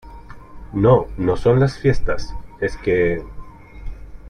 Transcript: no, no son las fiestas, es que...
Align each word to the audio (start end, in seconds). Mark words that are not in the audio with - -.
no, 0.73 1.05
no 1.19 1.37
son 1.37 1.59
las 1.59 1.77
fiestas, 1.77 2.33
es 2.59 2.75
que... 2.75 3.21